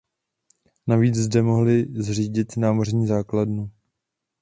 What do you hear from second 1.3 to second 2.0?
mohly